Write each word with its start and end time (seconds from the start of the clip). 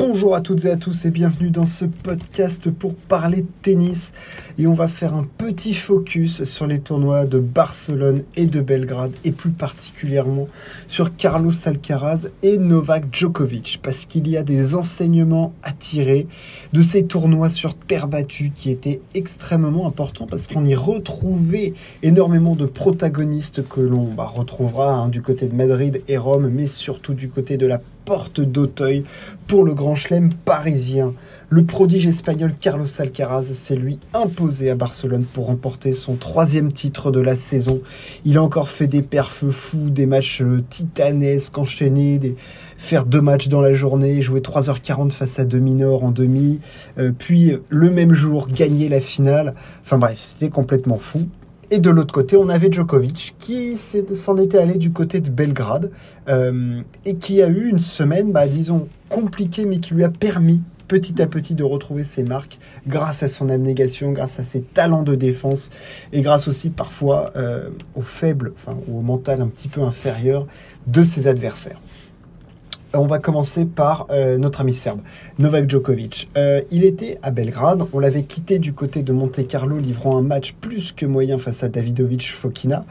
Bonjour 0.00 0.34
à 0.34 0.40
toutes 0.40 0.64
et 0.64 0.70
à 0.70 0.78
tous 0.78 1.04
et 1.04 1.10
bienvenue 1.10 1.50
dans 1.50 1.66
ce 1.66 1.84
podcast 1.84 2.70
pour 2.70 2.94
parler 2.94 3.42
de 3.42 3.48
tennis. 3.60 4.12
Et 4.56 4.66
on 4.66 4.72
va 4.72 4.88
faire 4.88 5.12
un 5.12 5.26
petit 5.36 5.74
focus 5.74 6.44
sur 6.44 6.66
les 6.66 6.80
tournois 6.80 7.26
de 7.26 7.38
Barcelone 7.38 8.22
et 8.34 8.46
de 8.46 8.62
Belgrade 8.62 9.12
et 9.26 9.30
plus 9.30 9.50
particulièrement 9.50 10.48
sur 10.86 11.14
Carlos 11.16 11.52
Alcaraz 11.66 12.30
et 12.42 12.56
Novak 12.56 13.14
Djokovic 13.14 13.80
parce 13.82 14.06
qu'il 14.06 14.26
y 14.26 14.38
a 14.38 14.42
des 14.42 14.74
enseignements 14.74 15.52
à 15.62 15.72
tirer 15.72 16.26
de 16.72 16.80
ces 16.80 17.04
tournois 17.04 17.50
sur 17.50 17.74
terre 17.74 18.08
battue 18.08 18.52
qui 18.54 18.70
étaient 18.70 19.02
extrêmement 19.12 19.86
importants 19.86 20.26
parce 20.26 20.46
qu'on 20.46 20.64
y 20.64 20.74
retrouvait 20.74 21.74
énormément 22.02 22.56
de 22.56 22.64
protagonistes 22.64 23.68
que 23.68 23.82
l'on 23.82 24.04
bah, 24.04 24.32
retrouvera 24.34 24.94
hein, 24.94 25.08
du 25.08 25.20
côté 25.20 25.46
de 25.46 25.54
Madrid 25.54 26.02
et 26.08 26.16
Rome 26.16 26.48
mais 26.48 26.66
surtout 26.66 27.12
du 27.12 27.28
côté 27.28 27.58
de 27.58 27.66
la 27.66 27.82
porte 28.04 28.40
d'Auteuil 28.40 29.04
pour 29.46 29.64
le 29.64 29.74
grand 29.74 29.94
chelem 29.94 30.30
parisien. 30.32 31.14
Le 31.48 31.64
prodige 31.64 32.06
espagnol 32.06 32.54
Carlos 32.60 32.86
Alcaraz 33.00 33.42
s'est 33.42 33.74
lui 33.74 33.98
imposé 34.14 34.70
à 34.70 34.76
Barcelone 34.76 35.24
pour 35.24 35.46
remporter 35.46 35.92
son 35.92 36.14
troisième 36.14 36.70
titre 36.70 37.10
de 37.10 37.20
la 37.20 37.34
saison. 37.34 37.80
Il 38.24 38.38
a 38.38 38.42
encore 38.42 38.68
fait 38.68 38.86
des 38.86 39.02
perfs 39.02 39.50
fous, 39.50 39.90
des 39.90 40.06
matchs 40.06 40.42
euh, 40.42 40.62
titanesques 40.68 41.58
enchaînés, 41.58 42.20
des... 42.20 42.36
faire 42.78 43.04
deux 43.04 43.20
matchs 43.20 43.48
dans 43.48 43.60
la 43.60 43.74
journée, 43.74 44.22
jouer 44.22 44.40
3h40 44.40 45.10
face 45.10 45.40
à 45.40 45.44
Dominor 45.44 46.04
en 46.04 46.12
demi, 46.12 46.60
euh, 46.98 47.10
puis 47.16 47.56
le 47.68 47.90
même 47.90 48.14
jour 48.14 48.46
gagner 48.46 48.88
la 48.88 49.00
finale. 49.00 49.54
Enfin 49.82 49.98
bref, 49.98 50.18
c'était 50.20 50.50
complètement 50.50 50.98
fou. 50.98 51.28
Et 51.72 51.78
de 51.78 51.88
l'autre 51.88 52.12
côté, 52.12 52.36
on 52.36 52.48
avait 52.48 52.70
Djokovic 52.70 53.36
qui 53.38 53.76
s'en 53.76 54.36
était 54.38 54.58
allé 54.58 54.74
du 54.74 54.90
côté 54.92 55.20
de 55.20 55.30
Belgrade 55.30 55.92
euh, 56.28 56.80
et 57.06 57.14
qui 57.14 57.42
a 57.42 57.48
eu 57.48 57.68
une 57.68 57.78
semaine, 57.78 58.32
bah, 58.32 58.48
disons, 58.48 58.88
compliquée, 59.08 59.64
mais 59.66 59.78
qui 59.78 59.94
lui 59.94 60.02
a 60.02 60.08
permis 60.08 60.62
petit 60.88 61.22
à 61.22 61.28
petit 61.28 61.54
de 61.54 61.62
retrouver 61.62 62.02
ses 62.02 62.24
marques 62.24 62.58
grâce 62.88 63.22
à 63.22 63.28
son 63.28 63.48
abnégation, 63.48 64.10
grâce 64.10 64.40
à 64.40 64.44
ses 64.44 64.60
talents 64.60 65.04
de 65.04 65.14
défense 65.14 65.70
et 66.12 66.20
grâce 66.20 66.48
aussi 66.48 66.70
parfois 66.70 67.30
euh, 67.36 67.70
au 67.94 68.02
faible, 68.02 68.52
enfin 68.56 68.76
au 68.92 69.00
mental 69.00 69.40
un 69.40 69.46
petit 69.46 69.68
peu 69.68 69.82
inférieur 69.82 70.48
de 70.88 71.04
ses 71.04 71.28
adversaires 71.28 71.80
on 72.94 73.06
va 73.06 73.18
commencer 73.18 73.64
par 73.64 74.06
euh, 74.10 74.38
notre 74.38 74.60
ami 74.60 74.74
serbe, 74.74 75.00
Novak 75.38 75.68
Djokovic. 75.68 76.28
Euh, 76.36 76.62
il 76.70 76.84
était 76.84 77.18
à 77.22 77.30
Belgrade, 77.30 77.84
on 77.92 77.98
l'avait 77.98 78.24
quitté 78.24 78.58
du 78.58 78.72
côté 78.72 79.02
de 79.02 79.12
Monte 79.12 79.46
Carlo, 79.46 79.78
livrant 79.78 80.16
un 80.16 80.22
match 80.22 80.54
plus 80.60 80.92
que 80.92 81.06
moyen 81.06 81.38
face 81.38 81.62
à 81.62 81.68
Davidovic 81.68 82.30
Fokina. 82.30 82.84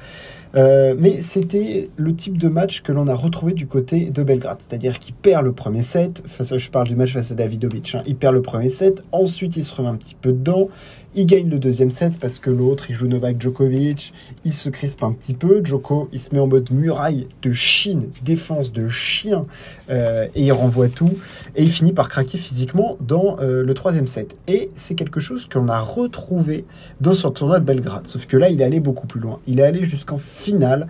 Euh, 0.55 0.95
mais 0.97 1.22
c'était 1.22 1.89
le 1.95 2.16
type 2.16 2.38
de 2.38 2.47
match 2.47 2.81
que 2.81 2.92
l'on 2.92 3.08
a 3.08 3.14
retrouvé 3.14 3.53
du 3.53 3.67
côté 3.67 4.09
de 4.09 4.23
Belgrade, 4.23 4.58
c'est-à-dire 4.59 4.97
qu'il 4.97 5.14
perd 5.14 5.45
le 5.45 5.52
premier 5.52 5.83
set, 5.83 6.23
je 6.25 6.70
parle 6.72 6.88
du 6.88 6.95
match 6.95 7.14
face 7.14 7.31
à 7.31 7.36
Davidovic, 7.36 7.94
hein. 7.94 8.02
il 8.08 8.16
perd 8.16 8.33
le 8.33 8.42
premier 8.42 8.70
set, 8.70 9.03
ensuite 9.11 9.58
il 9.58 9.64
se 9.64 9.75
remet 9.75 9.89
un 9.89 9.95
petit 9.95 10.16
peu 10.20 10.31
dedans, 10.31 10.70
il 11.15 11.25
gagne 11.25 11.49
le 11.49 11.57
deuxième 11.57 11.89
set 11.89 12.19
parce 12.19 12.39
que 12.39 12.49
l'autre, 12.49 12.89
il 12.89 12.95
joue 12.95 13.07
Novak 13.07 13.41
Djokovic, 13.41 14.13
il 14.45 14.53
se 14.53 14.69
crispe 14.69 15.03
un 15.03 15.11
petit 15.11 15.33
peu. 15.33 15.61
Djoko, 15.63 16.07
il 16.11 16.19
se 16.19 16.33
met 16.33 16.39
en 16.39 16.47
mode 16.47 16.71
muraille 16.71 17.27
de 17.41 17.52
Chine, 17.52 18.09
défense 18.23 18.71
de 18.71 18.88
chien, 18.88 19.45
euh, 19.89 20.27
et 20.35 20.43
il 20.43 20.52
renvoie 20.52 20.87
tout. 20.87 21.17
Et 21.55 21.63
il 21.63 21.71
finit 21.71 21.93
par 21.93 22.09
craquer 22.09 22.37
physiquement 22.37 22.97
dans 23.02 23.37
euh, 23.39 23.63
le 23.63 23.73
troisième 23.73 24.07
set. 24.07 24.35
Et 24.47 24.69
c'est 24.75 24.95
quelque 24.95 25.19
chose 25.19 25.47
qu'on 25.52 25.67
a 25.67 25.80
retrouvé 25.80 26.65
dans 27.02 27.13
son 27.13 27.31
tournoi 27.31 27.59
de 27.59 27.65
Belgrade. 27.65 28.05
Sauf 28.05 28.27
que 28.27 28.37
là, 28.37 28.49
il 28.49 28.61
est 28.61 28.65
allé 28.65 28.80
beaucoup 28.80 29.07
plus 29.07 29.19
loin. 29.19 29.39
Il 29.47 29.59
est 29.59 29.63
allé 29.63 29.83
jusqu'en 29.83 30.17
finale 30.17 30.87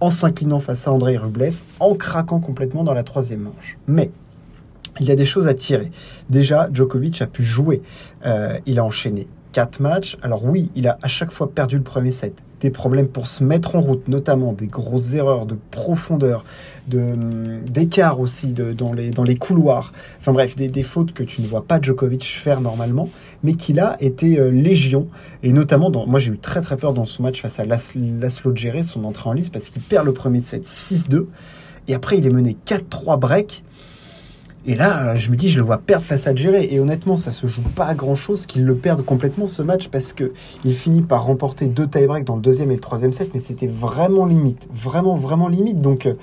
en 0.00 0.10
s'inclinant 0.10 0.60
face 0.60 0.86
à 0.86 0.92
Andrei 0.92 1.16
Rublev, 1.16 1.56
en 1.80 1.94
craquant 1.94 2.38
complètement 2.38 2.84
dans 2.84 2.94
la 2.94 3.02
troisième 3.02 3.40
manche. 3.40 3.78
Mais 3.88 4.10
il 5.00 5.06
y 5.06 5.10
a 5.10 5.16
des 5.16 5.24
choses 5.24 5.48
à 5.48 5.54
tirer. 5.54 5.90
Déjà, 6.30 6.68
Djokovic 6.72 7.20
a 7.22 7.26
pu 7.26 7.42
jouer. 7.42 7.82
Euh, 8.24 8.58
il 8.66 8.78
a 8.78 8.84
enchaîné 8.84 9.26
quatre 9.56 9.80
matchs. 9.80 10.18
Alors 10.20 10.44
oui, 10.44 10.70
il 10.76 10.86
a 10.86 10.98
à 11.00 11.08
chaque 11.08 11.30
fois 11.30 11.50
perdu 11.50 11.76
le 11.76 11.82
premier 11.82 12.10
set. 12.10 12.42
Des 12.60 12.68
problèmes 12.70 13.08
pour 13.08 13.26
se 13.26 13.42
mettre 13.42 13.74
en 13.74 13.80
route, 13.80 14.06
notamment 14.06 14.52
des 14.52 14.66
grosses 14.66 15.14
erreurs 15.14 15.46
de 15.46 15.56
profondeur, 15.70 16.44
d'écart 16.88 18.20
aussi 18.20 18.52
de, 18.52 18.74
dans, 18.74 18.92
les, 18.92 19.12
dans 19.12 19.24
les 19.24 19.36
couloirs. 19.36 19.92
Enfin 20.20 20.32
bref, 20.32 20.56
des, 20.56 20.68
des, 20.68 20.82
fautes 20.82 21.14
que 21.14 21.22
tu 21.22 21.40
ne 21.40 21.46
vois 21.46 21.64
pas 21.64 21.80
Djokovic 21.80 22.22
faire 22.22 22.60
normalement, 22.60 23.08
mais 23.42 23.54
qu'il 23.54 23.80
a 23.80 23.96
été 24.00 24.38
euh, 24.38 24.50
légion. 24.50 25.08
Et 25.42 25.54
notamment, 25.54 25.88
dans, 25.88 26.06
moi 26.06 26.20
j'ai 26.20 26.32
eu 26.32 26.38
très 26.38 26.60
très 26.60 26.76
peur 26.76 26.92
dans 26.92 27.06
ce 27.06 27.22
match 27.22 27.40
face 27.40 27.58
à 27.58 27.64
Laszlo 27.64 28.54
Djere, 28.54 28.84
son 28.84 29.04
entrée 29.04 29.30
en 29.30 29.32
liste, 29.32 29.54
parce 29.54 29.70
qu'il 29.70 29.80
perd 29.80 30.04
le 30.04 30.12
premier 30.12 30.40
set 30.40 30.66
6-2. 30.66 31.28
Et 31.88 31.94
après, 31.94 32.18
il 32.18 32.26
est 32.26 32.30
mené 32.30 32.58
4-3 32.66 33.18
break. 33.18 33.64
Et 34.68 34.74
là, 34.74 35.14
je 35.14 35.30
me 35.30 35.36
dis, 35.36 35.48
je 35.48 35.60
le 35.60 35.64
vois 35.64 35.78
perdre 35.78 36.04
face 36.04 36.26
à 36.26 36.34
Djéré. 36.34 36.68
Et 36.72 36.80
honnêtement, 36.80 37.16
ça 37.16 37.30
se 37.30 37.46
joue 37.46 37.62
pas 37.62 37.86
à 37.86 37.94
grand 37.94 38.16
chose 38.16 38.46
qu'il 38.46 38.64
le 38.64 38.74
perde 38.74 39.04
complètement 39.04 39.46
ce 39.46 39.62
match 39.62 39.88
parce 39.88 40.12
que 40.12 40.32
il 40.64 40.74
finit 40.74 41.02
par 41.02 41.24
remporter 41.24 41.66
deux 41.66 41.86
tie-breaks 41.86 42.24
dans 42.24 42.34
le 42.34 42.42
deuxième 42.42 42.72
et 42.72 42.74
le 42.74 42.80
troisième 42.80 43.12
set, 43.12 43.30
mais 43.32 43.38
c'était 43.38 43.68
vraiment 43.68 44.26
limite. 44.26 44.66
Vraiment, 44.72 45.14
vraiment 45.14 45.46
limite. 45.46 45.80
Donc, 45.80 46.06
euh, 46.06 46.14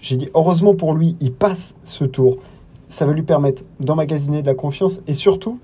j'ai 0.00 0.16
dit, 0.16 0.28
heureusement 0.34 0.74
pour 0.74 0.94
lui, 0.94 1.16
il 1.20 1.32
passe 1.32 1.74
ce 1.82 2.04
tour. 2.04 2.38
Ça 2.88 3.04
va 3.04 3.12
lui 3.12 3.22
permettre 3.22 3.64
d'emmagasiner 3.80 4.40
de 4.40 4.46
la 4.46 4.54
confiance 4.54 5.02
et 5.06 5.12
surtout 5.12 5.58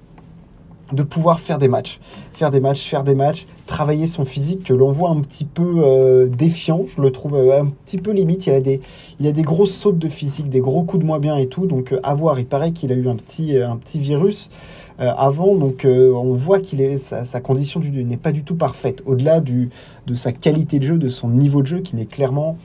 de 0.93 1.03
pouvoir 1.03 1.41
faire 1.41 1.59
des 1.59 1.69
matchs. 1.69 2.01
Faire 2.33 2.51
des 2.51 2.61
matchs, 2.61 2.89
faire 2.89 3.05
des 3.05 3.15
matchs, 3.15 3.47
travailler 3.67 4.07
son 4.07 4.25
physique 4.25 4.65
que 4.65 4.75
l'on 4.75 4.91
voit 4.91 5.11
un 5.11 5.21
petit 5.21 5.45
peu 5.45 5.83
euh, 5.85 6.27
défiant, 6.27 6.85
je 6.95 7.01
le 7.01 7.11
trouve 7.11 7.35
euh, 7.35 7.61
un 7.61 7.67
petit 7.67 7.99
peu 7.99 8.13
limite. 8.13 8.47
Il 8.47 8.53
a, 8.53 8.61
des, 8.61 8.81
il 9.21 9.27
a 9.27 9.33
des 9.33 9.43
grosses 9.43 9.75
sautes 9.75 9.99
de 9.99 10.09
physique, 10.09 10.49
des 10.49 10.61
gros 10.61 10.83
coups 10.83 11.03
de 11.03 11.07
moins 11.07 11.19
bien 11.19 11.37
et 11.37 11.47
tout. 11.47 11.67
Donc 11.67 11.93
euh, 11.93 12.01
à 12.03 12.15
voir, 12.15 12.39
il 12.39 12.47
paraît 12.47 12.73
qu'il 12.73 12.93
a 12.93 12.95
eu 12.95 13.09
un 13.09 13.17
petit, 13.17 13.59
virus 13.99 14.51
avant. 14.99 15.57
Donc 15.57 15.85
on 15.87 16.33
voit 16.33 16.61
qu'il 16.61 16.81
est 16.81 16.99
sa, 16.99 17.25
sa 17.25 17.41
condition 17.41 17.81
n'est 17.81 18.17
pas 18.17 18.33
du 18.33 18.45
tout 18.45 18.55
parfaite. 18.55 19.03
Au-delà 19.07 19.41
de 19.41 19.69
sa 20.15 20.33
qualité 20.33 20.79
de 20.79 20.85
jeu, 20.85 20.99
de 20.99 21.09
son 21.09 21.29
niveau 21.29 21.63
de 21.63 21.67
jeu 21.67 21.81
qui 21.81 21.97
n'est 21.97 22.07
clairement 22.07 22.57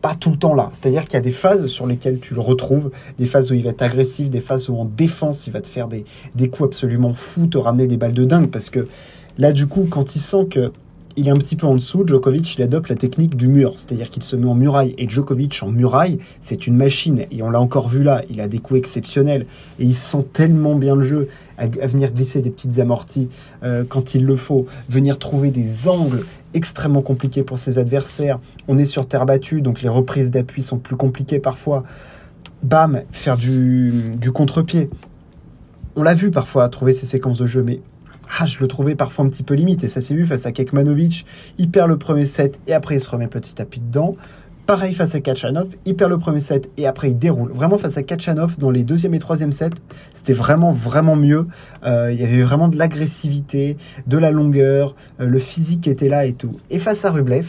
pas 0.00 0.14
tout 0.14 0.30
le 0.30 0.36
temps 0.36 0.54
là. 0.54 0.70
C'est-à-dire 0.72 1.04
qu'il 1.04 1.14
y 1.14 1.16
a 1.16 1.20
des 1.20 1.30
phases 1.30 1.66
sur 1.66 1.86
lesquelles 1.86 2.20
tu 2.20 2.34
le 2.34 2.40
retrouves, 2.40 2.90
des 3.18 3.26
phases 3.26 3.50
où 3.50 3.54
il 3.54 3.64
va 3.64 3.70
être 3.70 3.82
agressif, 3.82 4.30
des 4.30 4.40
phases 4.40 4.68
où 4.68 4.76
en 4.76 4.84
défense 4.84 5.46
il 5.46 5.52
va 5.52 5.60
te 5.60 5.68
faire 5.68 5.88
des, 5.88 6.04
des 6.34 6.48
coups 6.48 6.68
absolument 6.68 7.12
fous, 7.12 7.46
te 7.46 7.58
ramener 7.58 7.86
des 7.86 7.96
balles 7.96 8.14
de 8.14 8.24
dingue. 8.24 8.50
Parce 8.50 8.70
que 8.70 8.88
là, 9.38 9.52
du 9.52 9.66
coup, 9.66 9.86
quand 9.88 10.16
il 10.16 10.20
sent 10.20 10.46
que 10.50 10.72
il 11.20 11.28
est 11.28 11.30
un 11.30 11.36
petit 11.36 11.54
peu 11.54 11.66
en 11.66 11.74
dessous, 11.74 12.02
Djokovic 12.06 12.54
il 12.56 12.62
adopte 12.62 12.88
la 12.88 12.96
technique 12.96 13.36
du 13.36 13.46
mur, 13.46 13.74
c'est-à-dire 13.76 14.08
qu'il 14.08 14.22
se 14.22 14.36
met 14.36 14.46
en 14.46 14.54
muraille. 14.54 14.94
Et 14.96 15.06
Djokovic 15.06 15.62
en 15.62 15.68
muraille, 15.70 16.18
c'est 16.40 16.66
une 16.66 16.76
machine. 16.76 17.26
Et 17.30 17.42
on 17.42 17.50
l'a 17.50 17.60
encore 17.60 17.90
vu 17.90 18.02
là, 18.02 18.22
il 18.30 18.40
a 18.40 18.48
des 18.48 18.58
coups 18.58 18.78
exceptionnels. 18.78 19.44
Et 19.78 19.84
il 19.84 19.94
sent 19.94 20.24
tellement 20.32 20.76
bien 20.76 20.96
le 20.96 21.02
jeu 21.02 21.28
à, 21.58 21.66
venir 21.66 22.12
glisser 22.12 22.40
des 22.40 22.48
petites 22.48 22.78
amorties 22.78 23.28
euh, 23.62 23.84
quand 23.86 24.14
il 24.14 24.24
le 24.24 24.34
faut, 24.34 24.64
venir 24.88 25.18
trouver 25.18 25.50
des 25.50 25.88
angles 25.88 26.24
extrêmement 26.54 27.02
compliqués 27.02 27.42
pour 27.42 27.58
ses 27.58 27.78
adversaires. 27.78 28.40
On 28.66 28.78
est 28.78 28.86
sur 28.86 29.06
terre 29.06 29.26
battue, 29.26 29.60
donc 29.60 29.82
les 29.82 29.90
reprises 29.90 30.30
d'appui 30.30 30.62
sont 30.62 30.78
plus 30.78 30.96
compliquées 30.96 31.38
parfois. 31.38 31.84
Bam, 32.62 33.02
faire 33.12 33.36
du, 33.36 33.92
du 34.16 34.32
contre-pied. 34.32 34.88
On 35.96 36.02
l'a 36.02 36.14
vu 36.14 36.30
parfois 36.30 36.66
trouver 36.70 36.94
ces 36.94 37.04
séquences 37.04 37.36
de 37.36 37.46
jeu, 37.46 37.62
mais 37.62 37.82
ah, 38.38 38.46
je 38.46 38.58
le 38.60 38.68
trouvais 38.68 38.94
parfois 38.94 39.24
un 39.24 39.28
petit 39.28 39.42
peu 39.42 39.54
limite. 39.54 39.84
Et 39.84 39.88
ça 39.88 40.00
s'est 40.00 40.14
vu 40.14 40.26
face 40.26 40.46
à 40.46 40.52
Kekmanovic. 40.52 41.26
Il 41.58 41.70
perd 41.70 41.88
le 41.88 41.98
premier 41.98 42.26
set 42.26 42.58
et 42.66 42.74
après 42.74 42.96
il 42.96 43.00
se 43.00 43.08
remet 43.08 43.26
petit 43.26 43.60
à 43.60 43.64
petit 43.64 43.80
dedans. 43.80 44.16
Pareil 44.66 44.94
face 44.94 45.16
à 45.16 45.20
Kachanov, 45.20 45.70
il 45.84 45.96
perd 45.96 46.10
le 46.10 46.18
premier 46.18 46.38
set 46.38 46.70
et 46.76 46.86
après 46.86 47.10
il 47.10 47.18
déroule. 47.18 47.50
Vraiment 47.50 47.76
face 47.76 47.96
à 47.96 48.04
Kachanov 48.04 48.56
dans 48.56 48.70
les 48.70 48.84
deuxième 48.84 49.14
et 49.14 49.18
troisième 49.18 49.50
sets, 49.50 49.70
c'était 50.12 50.32
vraiment 50.32 50.70
vraiment 50.70 51.16
mieux. 51.16 51.48
Euh, 51.84 52.12
il 52.12 52.20
y 52.20 52.22
avait 52.22 52.42
vraiment 52.42 52.68
de 52.68 52.76
l'agressivité, 52.76 53.76
de 54.06 54.16
la 54.16 54.30
longueur, 54.30 54.94
euh, 55.20 55.26
le 55.26 55.38
physique 55.40 55.88
était 55.88 56.08
là 56.08 56.24
et 56.24 56.34
tout. 56.34 56.52
Et 56.70 56.78
face 56.78 57.04
à 57.04 57.10
Rublev, 57.10 57.48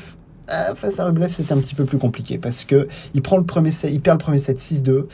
euh, 0.50 0.74
face 0.74 1.00
à 1.00 1.06
Rublev 1.06 1.30
c'était 1.30 1.53
un 1.53 1.59
petit 1.59 1.75
peu 1.75 1.86
plus 1.86 2.00
compliqué 2.00 2.40
parce 2.40 2.66
que 2.66 2.88
il 3.14 3.22
prend 3.22 3.38
le 3.38 3.44
premier 3.44 3.70
set, 3.70 3.91
il 3.94 4.02
perd 4.02 4.18
le 4.18 4.24
premier 4.24 4.40
set 4.40 4.58
6-2 4.58 5.06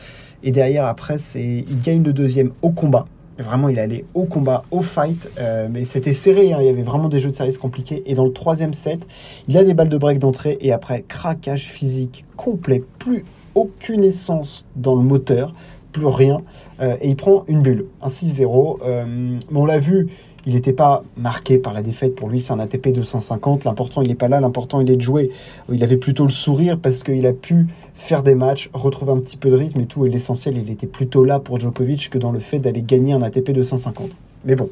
et 0.44 0.50
derrière 0.50 0.86
après 0.86 1.18
c'est 1.18 1.66
il 1.68 1.80
gagne 1.82 2.02
le 2.02 2.14
deuxième 2.14 2.52
au 2.62 2.70
combat. 2.70 3.04
Vraiment, 3.38 3.68
il 3.68 3.78
allait 3.78 4.04
au 4.14 4.24
combat, 4.24 4.64
au 4.70 4.80
fight, 4.80 5.30
euh, 5.38 5.68
mais 5.70 5.84
c'était 5.84 6.12
serré. 6.12 6.52
Hein. 6.52 6.58
il 6.60 6.66
y 6.66 6.68
avait 6.68 6.82
vraiment 6.82 7.08
des 7.08 7.20
jeux 7.20 7.30
de 7.30 7.36
service 7.36 7.58
compliqués. 7.58 8.02
Et 8.06 8.14
dans 8.14 8.24
le 8.24 8.32
troisième 8.32 8.72
set, 8.72 9.06
il 9.46 9.56
a 9.56 9.62
des 9.62 9.74
balles 9.74 9.88
de 9.88 9.98
break 9.98 10.18
d'entrée 10.18 10.58
et 10.60 10.72
après 10.72 11.04
craquage 11.06 11.64
physique 11.64 12.24
complet, 12.36 12.82
plus 12.98 13.24
aucune 13.54 14.02
essence 14.02 14.66
dans 14.74 14.96
le 14.96 15.02
moteur, 15.02 15.52
plus 15.92 16.06
rien. 16.06 16.42
Euh, 16.80 16.96
et 17.00 17.10
il 17.10 17.16
prend 17.16 17.44
une 17.46 17.62
bulle, 17.62 17.86
un 18.02 18.08
6-0. 18.08 18.78
Euh, 18.82 19.38
on 19.54 19.66
l'a 19.66 19.78
vu, 19.78 20.08
il 20.48 20.54
n'était 20.54 20.72
pas 20.72 21.04
marqué 21.18 21.58
par 21.58 21.74
la 21.74 21.82
défaite. 21.82 22.14
Pour 22.14 22.30
lui, 22.30 22.40
c'est 22.40 22.54
un 22.54 22.58
ATP 22.58 22.88
250. 22.88 23.64
L'important, 23.64 24.00
il 24.00 24.08
n'est 24.08 24.14
pas 24.14 24.28
là. 24.28 24.40
L'important, 24.40 24.80
il 24.80 24.90
est 24.90 24.96
de 24.96 25.02
jouer. 25.02 25.30
Il 25.70 25.84
avait 25.84 25.98
plutôt 25.98 26.24
le 26.24 26.30
sourire 26.30 26.78
parce 26.80 27.02
qu'il 27.02 27.26
a 27.26 27.34
pu 27.34 27.66
faire 27.92 28.22
des 28.22 28.34
matchs, 28.34 28.70
retrouver 28.72 29.12
un 29.12 29.18
petit 29.18 29.36
peu 29.36 29.50
de 29.50 29.56
rythme 29.56 29.80
et 29.80 29.84
tout. 29.84 30.06
Et 30.06 30.08
l'essentiel, 30.08 30.56
il 30.56 30.70
était 30.70 30.86
plutôt 30.86 31.22
là 31.22 31.38
pour 31.38 31.60
Djokovic 31.60 32.08
que 32.08 32.16
dans 32.16 32.32
le 32.32 32.40
fait 32.40 32.60
d'aller 32.60 32.80
gagner 32.80 33.12
un 33.12 33.20
ATP 33.20 33.50
250. 33.50 34.12
Mais 34.46 34.54
bon, 34.54 34.70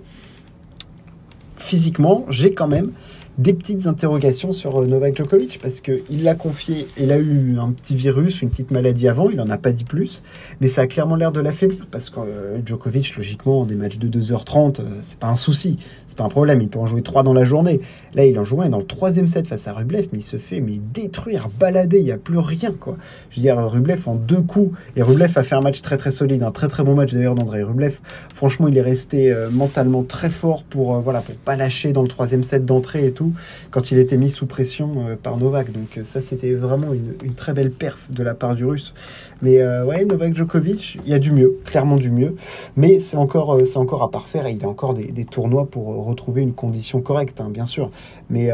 physiquement, 1.56 2.24
j'ai 2.30 2.54
quand 2.54 2.68
même 2.68 2.92
des 3.38 3.52
petites 3.52 3.86
interrogations 3.86 4.50
sur 4.52 4.80
euh, 4.80 4.86
Novak 4.86 5.14
Djokovic 5.14 5.58
parce 5.60 5.80
qu'il 5.80 6.22
l'a 6.22 6.34
confié, 6.34 6.86
il 6.98 7.12
a 7.12 7.18
eu 7.18 7.58
un 7.58 7.70
petit 7.70 7.94
virus, 7.94 8.40
une 8.40 8.48
petite 8.48 8.70
maladie 8.70 9.08
avant, 9.08 9.28
il 9.28 9.36
n'en 9.36 9.50
a 9.50 9.58
pas 9.58 9.72
dit 9.72 9.84
plus, 9.84 10.22
mais 10.60 10.68
ça 10.68 10.82
a 10.82 10.86
clairement 10.86 11.16
l'air 11.16 11.32
de 11.32 11.40
l'affaiblir 11.40 11.86
parce 11.90 12.08
que 12.08 12.20
euh, 12.20 12.58
Djokovic, 12.64 13.14
logiquement, 13.14 13.66
des 13.66 13.74
matchs 13.74 13.98
de 13.98 14.08
2h30, 14.08 14.80
euh, 14.80 14.84
c'est 15.02 15.18
pas 15.18 15.26
un 15.26 15.36
souci, 15.36 15.76
c'est 16.06 16.16
pas 16.16 16.24
un 16.24 16.30
problème, 16.30 16.62
il 16.62 16.68
peut 16.68 16.78
en 16.78 16.86
jouer 16.86 17.02
3 17.02 17.24
dans 17.24 17.34
la 17.34 17.44
journée. 17.44 17.80
Là, 18.14 18.24
il 18.24 18.38
en 18.38 18.44
jouait 18.44 18.70
dans 18.70 18.78
le 18.78 18.86
troisième 18.86 19.28
set 19.28 19.46
face 19.46 19.68
à 19.68 19.74
Rublev, 19.74 20.08
mais 20.12 20.20
il 20.20 20.24
se 20.24 20.38
fait 20.38 20.60
mais 20.60 20.80
détruire, 20.94 21.50
balader, 21.60 21.98
il 21.98 22.04
n'y 22.04 22.12
a 22.12 22.18
plus 22.18 22.38
rien 22.38 22.72
quoi. 22.72 22.96
Je 23.28 23.36
veux 23.36 23.42
dire, 23.42 23.58
Rublev 23.58 24.08
en 24.08 24.14
deux 24.14 24.40
coups, 24.40 24.78
et 24.96 25.02
Rublev 25.02 25.32
a 25.36 25.42
fait 25.42 25.56
un 25.56 25.60
match 25.60 25.82
très 25.82 25.98
très 25.98 26.10
solide, 26.10 26.42
un 26.42 26.52
très 26.52 26.68
très 26.68 26.84
bon 26.84 26.94
match 26.94 27.12
d'ailleurs 27.12 27.34
d'André 27.34 27.62
Rublev. 27.62 27.98
Franchement, 28.34 28.68
il 28.68 28.78
est 28.78 28.82
resté 28.82 29.34
mentalement 29.50 30.04
très 30.04 30.30
fort 30.30 30.62
pour, 30.62 31.00
voilà, 31.00 31.20
pour 31.20 31.34
pas 31.34 31.56
lâcher 31.56 31.92
dans 31.92 32.02
le 32.02 32.08
troisième 32.08 32.42
set 32.42 32.64
d'entrée 32.64 33.06
et 33.06 33.12
tout 33.12 33.25
quand 33.70 33.90
il 33.90 33.98
était 33.98 34.16
mis 34.16 34.30
sous 34.30 34.46
pression 34.46 35.06
euh, 35.08 35.16
par 35.20 35.36
Novak. 35.36 35.72
Donc 35.72 35.98
euh, 35.98 36.04
ça, 36.04 36.20
c'était 36.20 36.52
vraiment 36.52 36.92
une, 36.92 37.34
très 37.34 37.52
belle 37.52 37.70
perf 37.70 38.10
de 38.10 38.22
la 38.22 38.34
part 38.34 38.54
du 38.54 38.64
Russe. 38.64 38.94
Mais 39.42 39.60
euh, 39.60 39.84
ouais, 39.84 40.04
Novak 40.04 40.34
Djokovic, 40.34 40.98
il 41.04 41.10
y 41.10 41.14
a 41.14 41.18
du 41.18 41.32
mieux, 41.32 41.58
clairement 41.64 41.96
du 41.96 42.10
mieux. 42.10 42.36
Mais 42.76 43.00
c'est 43.00 43.16
encore, 43.16 43.58
c'est 43.64 43.78
encore 43.78 44.02
à 44.02 44.10
parfaire 44.10 44.46
et 44.46 44.52
il 44.52 44.64
a 44.64 44.68
encore 44.68 44.94
des, 44.94 45.24
tournois 45.24 45.66
pour 45.66 46.06
retrouver 46.06 46.42
une 46.42 46.52
condition 46.52 47.00
correcte, 47.00 47.40
hein, 47.40 47.48
bien 47.50 47.66
sûr. 47.66 47.90
Mais 48.30 48.50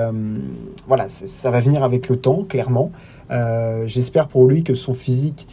voilà, 0.86 1.08
ça 1.08 1.50
va 1.50 1.60
venir 1.60 1.82
avec 1.82 2.08
le 2.08 2.16
temps, 2.16 2.44
clairement. 2.48 2.92
J'espère 3.86 4.28
pour 4.28 4.46
lui 4.46 4.62
que 4.62 4.74
son 4.74 4.94
physique 4.94 5.46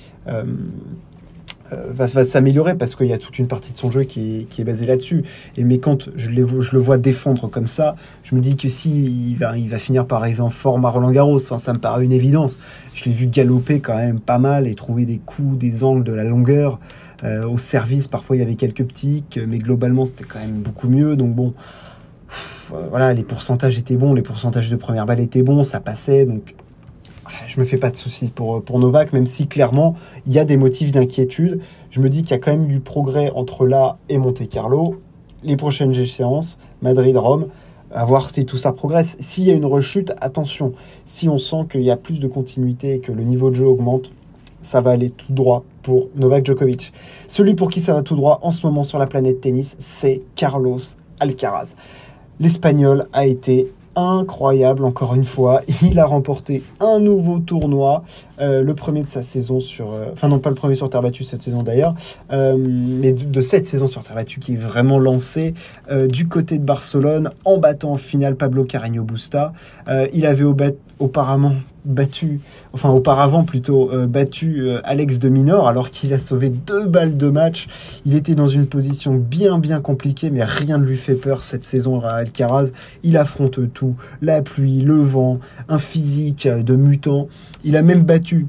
va, 1.71 2.07
s'améliorer 2.07 2.75
parce 2.75 2.95
qu'il 2.95 3.07
y 3.07 3.13
a 3.13 3.17
toute 3.17 3.39
une 3.39 3.47
partie 3.47 3.71
de 3.73 3.77
son 3.77 3.91
jeu 3.91 4.03
qui 4.03 4.47
est, 4.57 4.63
basée 4.63 4.85
là-dessus. 4.85 5.23
Et 5.57 5.63
mais 5.63 5.79
quand 5.79 6.09
je, 6.15 6.29
le 6.29 6.79
vois 6.79 6.97
défendre 6.97 7.49
comme 7.49 7.67
ça, 7.67 7.95
je 8.23 8.35
me 8.35 8.41
dis 8.41 8.55
que 8.55 8.69
si 8.69 8.89
il 9.29 9.35
va, 9.35 9.53
va 9.67 9.79
finir 9.79 10.05
par 10.05 10.21
arriver 10.21 10.41
en 10.41 10.49
forme 10.49 10.85
à 10.85 10.89
Roland 10.89 11.11
Garros, 11.11 11.37
enfin, 11.37 11.59
ça 11.59 11.73
me 11.73 11.79
paraît 11.79 12.03
une 12.03 12.11
évidence. 12.11 12.57
Je 12.93 13.05
l'ai 13.05 13.11
vu 13.11 13.27
galoper 13.27 13.79
quand 13.79 13.95
même 13.95 14.19
pas 14.19 14.39
mal 14.39 14.67
et 14.67 14.75
trouver 14.75 15.05
des 15.05 15.17
coups, 15.17 15.57
des 15.57 15.83
angles, 15.83 16.03
de 16.03 16.13
la 16.13 16.23
longueur. 16.23 16.79
Euh, 17.23 17.45
au 17.45 17.57
service, 17.57 18.07
parfois 18.07 18.37
il 18.37 18.39
y 18.39 18.41
avait 18.41 18.55
quelques 18.55 18.85
petits, 18.85 19.25
mais 19.45 19.59
globalement 19.59 20.05
c'était 20.05 20.23
quand 20.23 20.39
même 20.39 20.61
beaucoup 20.61 20.87
mieux. 20.87 21.15
Donc 21.15 21.35
bon, 21.35 21.53
voilà, 22.89 23.13
les 23.13 23.23
pourcentages 23.23 23.77
étaient 23.77 23.97
bons, 23.97 24.13
les 24.13 24.21
pourcentages 24.21 24.69
de 24.69 24.75
première 24.75 25.05
balle 25.05 25.19
étaient 25.19 25.43
bons, 25.43 25.63
ça 25.63 25.79
passait. 25.79 26.25
Donc 26.25 26.55
je 27.47 27.59
me 27.59 27.65
fais 27.65 27.77
pas 27.77 27.89
de 27.89 27.95
soucis 27.95 28.27
pour, 28.27 28.61
pour 28.61 28.79
Novak, 28.79 29.13
même 29.13 29.25
si 29.25 29.47
clairement 29.47 29.95
il 30.25 30.33
y 30.33 30.39
a 30.39 30.45
des 30.45 30.57
motifs 30.57 30.91
d'inquiétude. 30.91 31.61
Je 31.91 31.99
me 31.99 32.09
dis 32.09 32.21
qu'il 32.23 32.31
y 32.31 32.33
a 32.33 32.37
quand 32.39 32.51
même 32.51 32.67
du 32.67 32.79
progrès 32.79 33.31
entre 33.35 33.65
là 33.65 33.97
et 34.09 34.17
Monte 34.17 34.47
Carlo. 34.47 34.99
Les 35.43 35.55
prochaines 35.55 35.95
échéances, 35.95 36.59
Madrid, 36.81 37.15
Rome, 37.15 37.47
à 37.91 38.05
voir 38.05 38.29
si 38.29 38.45
tout 38.45 38.57
ça 38.57 38.71
progresse. 38.71 39.15
S'il 39.19 39.45
y 39.45 39.51
a 39.51 39.53
une 39.53 39.65
rechute, 39.65 40.11
attention. 40.21 40.73
Si 41.05 41.29
on 41.29 41.37
sent 41.37 41.65
qu'il 41.71 41.81
y 41.81 41.91
a 41.91 41.97
plus 41.97 42.19
de 42.19 42.27
continuité 42.27 42.95
et 42.95 42.99
que 42.99 43.11
le 43.11 43.23
niveau 43.23 43.49
de 43.49 43.55
jeu 43.55 43.65
augmente, 43.65 44.11
ça 44.61 44.81
va 44.81 44.91
aller 44.91 45.09
tout 45.09 45.31
droit 45.33 45.63
pour 45.81 46.09
Novak 46.15 46.45
Djokovic. 46.45 46.93
Celui 47.27 47.55
pour 47.55 47.69
qui 47.69 47.81
ça 47.81 47.93
va 47.93 48.01
tout 48.01 48.15
droit 48.15 48.39
en 48.43 48.49
ce 48.49 48.65
moment 48.65 48.83
sur 48.83 48.99
la 48.99 49.07
planète 49.07 49.41
tennis, 49.41 49.75
c'est 49.79 50.21
Carlos 50.35 50.77
Alcaraz. 51.19 51.75
L'Espagnol 52.39 53.07
a 53.13 53.25
été 53.25 53.71
incroyable 53.99 54.85
encore 54.85 55.15
une 55.15 55.25
fois. 55.25 55.61
Il 55.81 55.99
a 55.99 56.05
remporté 56.05 56.63
un 56.79 56.99
nouveau 56.99 57.39
tournoi, 57.39 58.03
euh, 58.39 58.63
le 58.63 58.73
premier 58.73 59.03
de 59.03 59.07
sa 59.07 59.21
saison 59.21 59.59
sur... 59.59 59.91
Euh, 59.91 60.05
enfin 60.13 60.27
non, 60.27 60.39
pas 60.39 60.49
le 60.49 60.55
premier 60.55 60.75
sur 60.75 60.89
terre 60.89 61.01
battue 61.01 61.23
cette 61.23 61.41
saison 61.41 61.63
d'ailleurs, 61.63 61.95
euh, 62.31 62.55
mais 62.57 63.13
de, 63.13 63.41
cette 63.41 63.65
saison 63.65 63.87
sur 63.87 64.03
terre 64.03 64.15
battue 64.15 64.39
qui 64.39 64.53
est 64.53 64.57
vraiment 64.57 64.99
lancée 64.99 65.53
du 66.09 66.27
côté 66.27 66.57
de 66.57 66.63
Barcelone 66.63 67.31
en 67.45 67.57
battant 67.57 67.93
en 67.93 67.97
finale 67.97 68.35
Pablo 68.35 68.63
Carreño 68.63 69.03
Busta. 69.03 69.53
il 70.13 70.25
avait 70.25 70.45
auparavant 70.99 71.53
battu, 71.89 72.39
enfin 72.73 72.89
auparavant 72.89 73.43
plutôt, 73.43 73.91
euh, 73.91 74.07
battu 74.07 74.61
euh, 74.61 74.79
Alex 74.83 75.19
de 75.19 75.27
Minor 75.29 75.67
alors 75.67 75.89
qu'il 75.89 76.13
a 76.13 76.19
sauvé 76.19 76.49
deux 76.49 76.85
balles 76.85 77.17
de 77.17 77.29
match. 77.29 77.67
Il 78.05 78.15
était 78.15 78.35
dans 78.35 78.47
une 78.47 78.67
position 78.67 79.15
bien 79.15 79.59
bien 79.59 79.81
compliquée, 79.81 80.29
mais 80.29 80.43
rien 80.43 80.77
ne 80.77 80.85
lui 80.85 80.97
fait 80.97 81.15
peur 81.15 81.43
cette 81.43 81.65
saison 81.65 82.01
à 82.01 82.11
Alcaraz. 82.11 82.69
Il 83.03 83.17
affronte 83.17 83.73
tout, 83.73 83.95
la 84.21 84.41
pluie, 84.41 84.81
le 84.81 85.01
vent, 85.01 85.39
un 85.67 85.79
physique 85.79 86.47
de 86.47 86.75
mutant. 86.75 87.27
Il 87.63 87.75
a 87.75 87.81
même 87.81 88.03
battu 88.03 88.47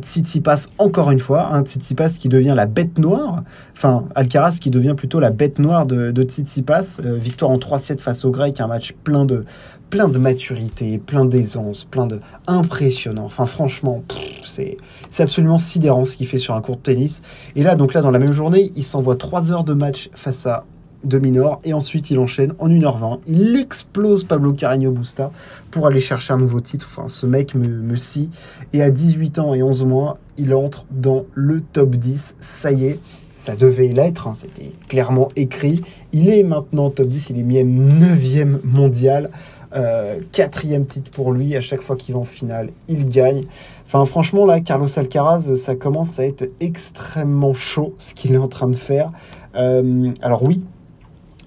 Tsitsipas 0.00 0.68
encore 0.78 1.10
une 1.10 1.18
fois, 1.18 1.50
hein, 1.52 1.62
Tsitsipas 1.62 2.10
qui 2.18 2.28
devient 2.28 2.54
la 2.56 2.66
bête 2.66 2.98
noire, 2.98 3.42
enfin 3.76 4.04
Alcaraz 4.14 4.58
qui 4.60 4.70
devient 4.70 4.94
plutôt 4.96 5.20
la 5.20 5.30
bête 5.30 5.58
noire 5.58 5.86
de, 5.86 6.10
de 6.10 6.22
Tsitsipas, 6.22 7.00
euh, 7.04 7.14
victoire 7.14 7.50
en 7.50 7.58
3-7 7.58 8.00
face 8.00 8.24
au 8.24 8.30
Grec, 8.30 8.60
un 8.60 8.66
match 8.66 8.92
plein 9.04 9.24
de, 9.24 9.44
plein 9.90 10.08
de 10.08 10.18
maturité, 10.18 10.98
plein 10.98 11.24
d'aisance, 11.24 11.84
plein 11.84 12.06
de 12.06 12.20
impressionnant. 12.46 13.24
Enfin, 13.24 13.46
franchement, 13.46 14.02
c'est 14.42 14.76
absolument 15.18 15.58
sidérant 15.58 16.04
ce 16.04 16.16
qu'il 16.16 16.26
fait 16.26 16.38
sur 16.38 16.54
un 16.54 16.60
court 16.60 16.76
de 16.76 16.82
tennis. 16.82 17.22
Et 17.54 17.62
là, 17.62 17.76
donc 17.76 17.94
là, 17.94 18.00
dans 18.00 18.10
la 18.10 18.18
même 18.18 18.32
journée, 18.32 18.72
il 18.74 18.82
s'envoie 18.82 19.16
3 19.16 19.52
heures 19.52 19.64
de 19.64 19.74
match 19.74 20.10
face 20.14 20.46
à 20.46 20.64
Dominor 21.04 21.60
et 21.64 21.72
ensuite 21.72 22.10
il 22.10 22.18
enchaîne 22.18 22.52
en 22.58 22.68
1h20. 22.68 23.20
Il 23.26 23.56
explose 23.56 24.24
Pablo 24.24 24.52
Carreño 24.52 24.90
Busta 24.90 25.30
pour 25.70 25.86
aller 25.86 26.00
chercher 26.00 26.32
un 26.32 26.38
nouveau 26.38 26.60
titre. 26.60 26.88
Enfin, 26.90 27.08
ce 27.08 27.26
mec 27.26 27.54
me, 27.54 27.68
me 27.68 27.96
scie. 27.96 28.30
Et 28.72 28.82
à 28.82 28.90
18 28.90 29.38
ans 29.38 29.54
et 29.54 29.62
11 29.62 29.84
mois, 29.84 30.18
il 30.36 30.54
entre 30.54 30.86
dans 30.90 31.24
le 31.34 31.60
top 31.60 31.96
10. 31.96 32.36
Ça 32.38 32.72
y 32.72 32.86
est, 32.86 33.00
ça 33.34 33.56
devait 33.56 33.88
l'être, 33.88 34.28
hein, 34.28 34.34
c'était 34.34 34.72
clairement 34.88 35.28
écrit. 35.36 35.82
Il 36.12 36.28
est 36.28 36.42
maintenant 36.42 36.90
top 36.90 37.08
10, 37.08 37.30
il 37.30 37.38
est 37.40 37.64
même 37.64 37.98
9e 38.00 38.58
mondial. 38.64 39.30
Euh, 39.74 40.20
quatrième 40.30 40.86
titre 40.86 41.10
pour 41.10 41.32
lui, 41.32 41.56
à 41.56 41.60
chaque 41.60 41.80
fois 41.80 41.96
qu'il 41.96 42.14
va 42.14 42.20
en 42.20 42.24
finale, 42.24 42.70
il 42.86 43.06
gagne. 43.06 43.46
Enfin, 43.86 44.04
franchement, 44.04 44.46
là, 44.46 44.60
Carlos 44.60 44.86
Alcaraz, 44.96 45.56
ça 45.56 45.74
commence 45.74 46.20
à 46.20 46.26
être 46.26 46.48
extrêmement 46.60 47.54
chaud 47.54 47.94
ce 47.98 48.14
qu'il 48.14 48.34
est 48.34 48.38
en 48.38 48.46
train 48.46 48.68
de 48.68 48.76
faire. 48.76 49.10
Euh, 49.56 50.12
alors 50.22 50.44
oui, 50.44 50.62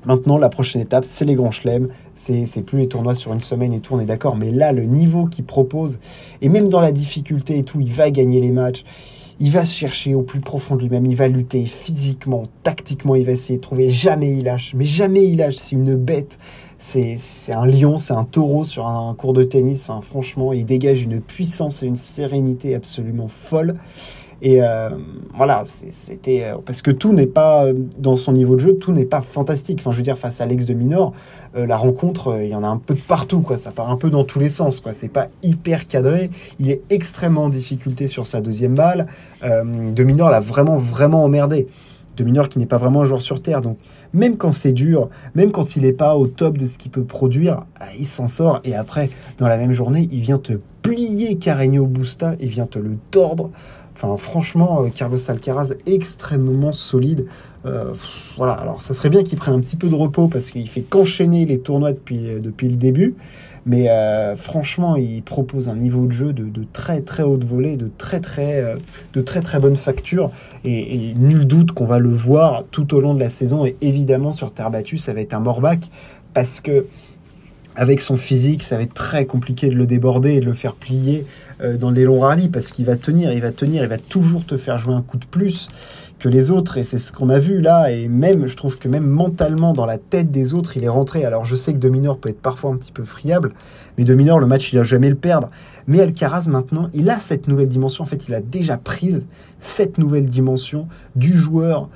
maintenant, 0.08 0.38
la 0.38 0.50
prochaine 0.50 0.82
étape, 0.82 1.06
c'est 1.06 1.26
les 1.26 1.36
grands 1.36 1.52
chelems. 1.52 1.90
C'est 2.14 2.62
plus 2.66 2.80
les 2.80 2.88
tournois 2.88 3.16
sur 3.16 3.34
une 3.34 3.42
semaine 3.42 3.74
et 3.74 3.80
tout, 3.80 3.94
on 3.94 4.00
est 4.00 4.06
d'accord. 4.06 4.36
Mais 4.36 4.52
là, 4.52 4.72
le 4.72 4.86
niveau 4.86 5.26
qu'il 5.26 5.46
propose, 5.46 6.00
et 6.42 6.50
même 6.50 6.70
dans 6.70 6.82
la 6.82 6.92
difficulté 6.92 7.60
et 7.60 7.64
tout, 7.64 7.80
il 7.80 7.92
va 7.92 8.10
gagner 8.10 8.42
les 8.42 8.52
matchs. 8.52 8.84
Il 9.40 9.52
va 9.52 9.66
se 9.66 9.74
chercher 9.74 10.16
au 10.16 10.24
plus 10.24 10.40
profond 10.40 10.76
de 10.76 10.82
lui-même, 10.82 11.06
il 11.06 11.16
va 11.16 11.28
lutter 11.28 11.64
physiquement, 11.66 12.44
tactiquement, 12.64 13.14
il 13.14 13.24
va 13.24 13.34
essayer 13.34 13.58
de 13.58 13.62
trouver. 13.62 13.92
Jamais 13.92 14.32
il 14.32 14.46
lâche, 14.46 14.74
mais 14.76 14.86
jamais 14.86 15.28
il 15.28 15.38
lâche. 15.38 15.58
C'est 15.58 15.76
une 15.76 15.96
bête 15.96 16.40
c'est 16.78 17.54
un 17.54 17.66
lion, 17.66 17.98
c'est 17.98 18.14
un 18.14 18.24
taureau 18.24 18.64
sur 18.64 18.88
un 18.88 19.14
cours 19.16 19.34
de 19.34 19.44
tennis. 19.44 19.90
franchement, 20.02 20.54
il 20.54 20.66
dégage 20.66 21.04
une 21.04 21.22
puissance 21.22 21.84
et 21.84 21.88
une 21.88 21.96
sérénité 21.96 22.76
absolument 22.76 23.28
folle. 23.28 23.76
Et 24.42 24.62
euh, 24.62 24.90
voilà, 25.36 25.64
c'était 25.66 26.44
euh, 26.44 26.58
parce 26.64 26.82
que 26.82 26.92
tout 26.92 27.12
n'est 27.14 27.26
pas 27.26 27.66
euh, 27.66 27.74
dans 27.98 28.16
son 28.16 28.34
niveau 28.34 28.56
de 28.56 28.62
jeu, 28.62 28.74
tout 28.78 28.92
n'est 28.92 29.06
pas 29.06 29.22
fantastique. 29.22 29.80
Enfin, 29.82 29.92
je 29.92 29.98
veux 29.98 30.04
dire, 30.04 30.18
face 30.18 30.42
à 30.42 30.44
Alex 30.44 30.66
de 30.66 30.74
Minor, 30.74 31.14
la 31.56 31.78
rencontre, 31.78 32.38
il 32.44 32.50
y 32.50 32.56
en 32.56 32.64
a 32.64 32.68
un 32.68 32.78
peu 32.78 32.94
de 32.94 33.00
partout, 33.00 33.42
quoi. 33.42 33.58
Ça 33.58 33.72
part 33.72 33.90
un 33.90 33.96
peu 33.96 34.12
dans 34.12 34.24
tous 34.24 34.38
les 34.38 34.50
sens, 34.50 34.80
quoi. 34.80 34.94
C'est 34.94 35.08
pas 35.08 35.30
hyper 35.42 35.88
cadré. 35.88 36.30
Il 36.60 36.70
est 36.70 36.82
extrêmement 36.92 37.46
en 37.46 37.50
difficulté 37.50 38.08
sur 38.08 38.28
sa 38.28 38.42
deuxième 38.42 38.76
balle. 38.76 39.08
de 39.42 40.04
Minor 40.04 40.30
l'a 40.30 40.40
vraiment, 40.40 40.78
vraiment 40.78 41.24
emmerdé. 41.24 41.68
De 42.16 42.24
Minor 42.24 42.48
qui 42.48 42.60
n'est 42.60 42.68
pas 42.68 42.78
vraiment 42.78 43.02
un 43.02 43.06
joueur 43.06 43.24
sur 43.24 43.42
terre, 43.42 43.62
donc 43.62 43.78
même 44.14 44.38
quand 44.38 44.52
c'est 44.52 44.72
dur, 44.72 45.10
même 45.36 45.52
quand 45.52 45.76
il 45.76 45.84
n'est 45.84 45.94
pas 45.94 46.16
au 46.16 46.28
top 46.28 46.58
de 46.58 46.66
ce 46.66 46.78
qu'il 46.78 46.92
peut 46.92 47.04
produire, 47.04 47.66
ah, 47.80 47.88
il 47.98 48.08
s'en 48.08 48.28
sort. 48.28 48.62
Et 48.64 48.76
après, 48.76 49.10
dans 49.38 49.48
la 49.48 49.58
même 49.58 49.72
journée, 49.72 50.08
il 50.12 50.20
vient 50.20 50.38
te 50.38 50.54
plier 50.82 51.38
Carreño 51.38 51.86
Busta, 51.86 52.36
il 52.40 52.50
vient 52.50 52.66
te 52.66 52.80
le 52.80 52.98
tordre. 53.12 53.50
Enfin, 54.00 54.16
franchement, 54.16 54.84
euh, 54.84 54.90
Carlos 54.94 55.18
Alcaraz 55.28 55.74
extrêmement 55.88 56.72
solide. 56.72 57.26
Euh, 57.66 57.94
voilà, 58.38 58.54
alors 58.54 58.80
ça 58.80 58.94
serait 58.94 59.10
bien 59.10 59.24
qu'il 59.24 59.40
prenne 59.40 59.56
un 59.56 59.60
petit 59.60 59.76
peu 59.76 59.88
de 59.88 59.96
repos 59.96 60.28
parce 60.28 60.52
qu'il 60.52 60.70
fait 60.70 60.82
qu'enchaîner 60.82 61.46
les 61.46 61.60
tournois 61.60 61.94
depuis, 61.94 62.30
euh, 62.30 62.40
le 62.40 62.76
début. 62.76 63.16
Mais 63.66 63.90
franchement, 64.38 64.96
il 64.96 65.22
propose 65.24 65.68
un 65.68 65.76
niveau 65.76 66.06
de 66.06 66.12
jeu 66.14 66.32
de, 66.32 66.50
très 66.72 67.02
très 67.02 67.24
haute 67.24 67.44
volée, 67.44 67.76
de 67.76 67.92
très 67.98 68.22
très, 68.22 68.64
de 69.12 69.20
très 69.20 69.42
très 69.42 69.60
bonne 69.60 69.76
facture. 69.76 70.32
Et, 70.64 71.14
nul 71.18 71.46
doute 71.46 71.74
qu'on 71.74 71.84
va 71.84 72.00
le 72.00 72.10
voir 72.10 72.64
tout 72.72 72.94
au 72.94 73.02
long 73.02 73.14
de 73.14 73.20
la 73.20 73.30
saison. 73.30 73.66
Et 73.66 73.76
évidemment, 73.82 74.32
sur 74.32 74.54
terre 74.54 74.72
battue, 74.72 74.98
ça 74.98 75.14
va 75.14 75.20
être 75.20 75.34
un 75.34 75.42
morbac 75.42 75.82
parce 76.34 76.62
que 76.62 76.86
avec 77.78 78.02
son 78.02 78.18
physique, 78.18 78.64
ça 78.64 78.76
va 78.76 78.84
être 78.84 78.96
très 78.96 79.26
compliqué 79.26 79.70
de 79.70 79.76
le 79.76 79.86
déborder 79.86 80.34
et 80.34 80.40
de 80.40 80.46
le 80.46 80.56
faire 80.56 80.74
plier 80.74 81.26
euh, 81.62 81.78
dans 81.78 81.92
les 81.92 82.06
longs 82.06 82.22
rallyes 82.22 82.50
parce 82.50 82.72
qu'il 82.72 82.86
va 82.86 82.96
tenir, 82.96 83.32
il 83.32 83.42
va 83.42 83.52
tenir, 83.52 83.84
il 83.84 83.88
va 83.88 84.00
toujours 84.00 84.46
te 84.46 84.58
faire 84.58 84.80
jouer 84.80 84.96
un 84.96 85.04
coup 85.04 85.18
de 85.18 85.26
plus 85.26 85.70
que 86.18 86.28
les 86.28 86.50
autres 86.50 86.80
et 86.80 86.84
c'est 86.84 86.98
ce 86.98 87.14
qu'on 87.14 87.30
a 87.30 87.38
vu 87.38 87.62
là 87.62 87.92
et 87.92 88.08
même 88.08 88.48
je 88.48 88.56
trouve 88.56 88.80
que 88.80 88.88
même 88.88 89.06
mentalement 89.06 89.74
dans 89.74 89.86
la 89.86 90.00
tête 90.00 90.32
des 90.32 90.56
autres 90.56 90.76
il 90.76 90.84
est 90.84 90.90
rentré. 90.90 91.24
Alors 91.24 91.46
je 91.46 91.56
sais 91.56 91.72
que 91.72 91.78
Dominor 91.78 92.18
peut 92.18 92.30
être 92.30 92.42
parfois 92.42 92.72
un 92.72 92.78
petit 92.78 92.92
peu 92.92 93.04
friable 93.04 93.54
mais 94.00 94.06
Dominor 94.06 94.40
le 94.40 94.48
match 94.48 94.74
il 94.74 94.80
a 94.80 94.84
jamais 94.84 95.10
le 95.10 95.16
perdre. 95.16 95.52
Mais 95.86 96.02
Alcaraz 96.02 96.48
maintenant 96.48 96.90
il 96.96 97.12
a 97.12 97.20
cette 97.20 97.48
nouvelle 97.48 97.70
dimension. 97.70 98.04
En 98.04 98.08
fait 98.08 98.28
il 98.28 98.34
a 98.34 98.42
déjà 98.42 98.78
prise 98.78 99.28
cette 99.60 100.00
nouvelle 100.00 100.26
dimension 100.26 100.88
du 101.16 101.38
joueur 101.38 101.90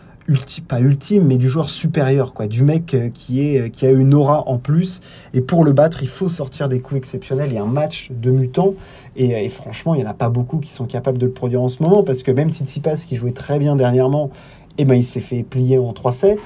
pas 0.68 0.80
ultime, 0.80 1.26
mais 1.26 1.38
du 1.38 1.50
joueur 1.50 1.70
supérieur, 1.70 2.34
quoi, 2.34 2.48
du 2.48 2.64
mec 2.64 2.94
euh, 2.94 3.10
qui, 3.14 3.42
est, 3.42 3.70
qui 3.72 3.86
a 3.86 3.92
une 3.92 4.14
aura 4.14 4.48
en 4.48 4.58
plus. 4.58 5.02
Et 5.34 5.42
pour 5.42 5.64
le 5.64 5.72
battre, 5.72 6.04
il 6.04 6.10
faut 6.10 6.28
sortir 6.28 6.70
des 6.70 6.80
coups 6.80 7.00
exceptionnels. 7.00 7.50
Il 7.50 7.56
y 7.56 7.58
a 7.58 7.64
un 7.64 7.66
match 7.66 8.12
de 8.12 8.32
mutant. 8.32 8.74
Et, 9.16 9.48
franchement, 9.50 9.96
il 9.96 10.02
n'y 10.02 10.08
en 10.08 10.10
a 10.10 10.14
pas 10.14 10.30
beaucoup 10.30 10.58
qui 10.58 10.70
sont 10.70 10.86
capables 10.86 11.18
de 11.18 11.26
le 11.26 11.32
produire 11.32 11.62
en 11.62 11.68
ce 11.68 11.84
moment, 11.84 12.04
parce 12.04 12.24
que 12.24 12.32
même 12.32 12.52
Tsitsipas, 12.52 12.98
qui 13.08 13.16
jouait 13.16 13.34
très 13.34 13.60
bien 13.60 13.76
dernièrement, 13.76 14.30
eh 14.78 14.86
ben, 14.86 14.96
il 14.96 15.04
s'est 15.04 15.20
fait 15.20 15.44
plier 15.44 15.78
en 15.78 15.92
3-7. 15.92 16.38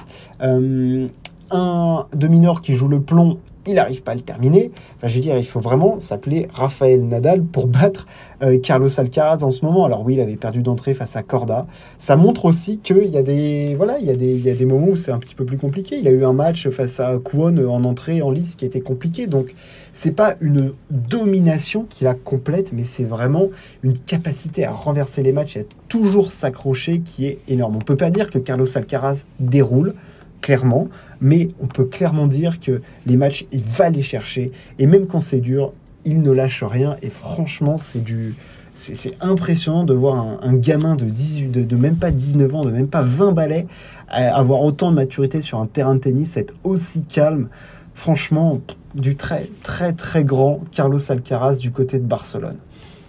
Euh, 0.42 1.06
un 1.50 2.06
de 2.12 2.26
mineur 2.26 2.60
qui 2.60 2.72
joue 2.72 2.88
le 2.88 3.00
plomb 3.00 3.38
il 3.66 3.74
n'arrive 3.74 4.02
pas 4.02 4.12
à 4.12 4.14
le 4.14 4.20
terminer. 4.20 4.70
Enfin, 4.96 5.08
je 5.08 5.14
veux 5.14 5.20
dire, 5.20 5.36
il 5.36 5.46
faut 5.46 5.60
vraiment 5.60 5.98
s'appeler 5.98 6.48
Raphaël 6.52 7.06
Nadal 7.06 7.42
pour 7.42 7.66
battre 7.66 8.06
euh, 8.42 8.58
Carlos 8.58 8.88
Alcaraz 8.98 9.42
en 9.42 9.50
ce 9.50 9.64
moment. 9.64 9.84
Alors 9.84 10.04
oui, 10.04 10.14
il 10.14 10.20
avait 10.20 10.36
perdu 10.36 10.62
d'entrée 10.62 10.94
face 10.94 11.16
à 11.16 11.22
Corda. 11.22 11.66
Ça 11.98 12.16
montre 12.16 12.44
aussi 12.44 12.78
qu'il 12.78 13.06
y 13.06 13.18
a 13.18 13.22
des 13.22 13.74
voilà, 13.76 13.98
il 13.98 14.06
y 14.06 14.10
a 14.10 14.16
des, 14.16 14.34
il 14.34 14.44
y 14.44 14.50
a 14.50 14.54
des 14.54 14.66
moments 14.66 14.88
où 14.88 14.96
c'est 14.96 15.12
un 15.12 15.18
petit 15.18 15.34
peu 15.34 15.44
plus 15.44 15.58
compliqué. 15.58 15.98
Il 15.98 16.08
a 16.08 16.10
eu 16.10 16.24
un 16.24 16.32
match 16.32 16.68
face 16.68 17.00
à 17.00 17.18
Kwon 17.18 17.56
en 17.66 17.84
entrée 17.84 18.22
en 18.22 18.30
lice 18.30 18.54
qui 18.56 18.64
était 18.64 18.80
compliqué. 18.80 19.26
Donc 19.26 19.54
c'est 19.92 20.12
pas 20.12 20.36
une 20.40 20.72
domination 20.90 21.86
qui 21.88 22.04
la 22.04 22.14
complète, 22.14 22.72
mais 22.72 22.84
c'est 22.84 23.04
vraiment 23.04 23.48
une 23.82 23.98
capacité 23.98 24.64
à 24.64 24.72
renverser 24.72 25.22
les 25.22 25.32
matchs 25.32 25.56
et 25.56 25.60
à 25.60 25.64
toujours 25.88 26.30
s'accrocher 26.30 27.00
qui 27.00 27.26
est 27.26 27.38
énorme. 27.48 27.76
On 27.76 27.80
peut 27.80 27.96
pas 27.96 28.10
dire 28.10 28.30
que 28.30 28.38
Carlos 28.38 28.66
Alcaraz 28.76 29.24
déroule 29.40 29.94
clairement, 30.40 30.88
mais 31.20 31.50
on 31.60 31.66
peut 31.66 31.84
clairement 31.84 32.26
dire 32.26 32.60
que 32.60 32.82
les 33.06 33.16
matchs, 33.16 33.46
il 33.52 33.62
va 33.62 33.90
les 33.90 34.02
chercher, 34.02 34.52
et 34.78 34.86
même 34.86 35.06
quand 35.06 35.20
c'est 35.20 35.40
dur, 35.40 35.72
il 36.04 36.22
ne 36.22 36.30
lâche 36.30 36.62
rien, 36.62 36.96
et 37.02 37.10
franchement, 37.10 37.78
c'est 37.78 38.02
du... 38.02 38.34
C'est 38.78 39.16
impressionnant 39.22 39.84
de 39.84 39.94
voir 39.94 40.38
un, 40.42 40.52
gamin 40.52 40.96
de, 40.96 41.06
18, 41.06 41.46
de, 41.50 41.76
même 41.76 41.96
pas 41.96 42.10
19 42.10 42.54
ans, 42.54 42.62
de 42.62 42.70
même 42.70 42.88
pas 42.88 43.00
20 43.00 43.32
balais, 43.32 43.66
avoir 44.08 44.60
autant 44.60 44.90
de 44.90 44.96
maturité 44.96 45.40
sur 45.40 45.58
un 45.60 45.66
terrain 45.66 45.94
de 45.94 46.00
tennis, 46.00 46.36
être 46.36 46.52
aussi 46.62 47.00
calme. 47.00 47.48
Franchement, 47.94 48.60
du 48.96 49.16
très 49.16 49.48
très 49.62 49.92
très 49.92 50.24
grand 50.24 50.60
Carlos 50.72 50.98
Alcaraz 51.10 51.56
du 51.56 51.70
côté 51.70 51.98
de 51.98 52.04
Barcelone. 52.04 52.56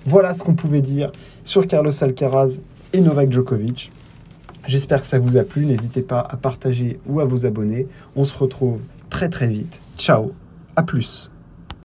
Voilà 0.06 0.34
ce 0.34 0.44
qu'on 0.44 0.54
pouvait 0.54 0.82
dire 0.82 1.12
sur 1.44 1.68
Carlos 1.68 1.92
Alcaraz 2.02 2.60
et 2.94 3.02
Novak 3.02 3.32
Djokovic. 3.32 3.92
J'espère 4.68 5.02
que 5.02 5.08
ça 5.08 5.18
vous 5.18 5.38
a 5.38 5.44
plu. 5.44 5.66
N'hésitez 5.66 6.02
pas 6.02 6.20
à 6.20 6.36
partager 6.36 7.00
ou 7.08 7.22
à 7.22 7.26
vous 7.26 7.46
abonner. 7.46 7.88
On 8.16 8.26
se 8.26 8.38
retrouve 8.38 8.80
très 9.10 9.30
très 9.30 9.48
vite. 9.48 9.82
Ciao, 9.98 10.34
à 10.76 10.84
plus. 10.84 11.32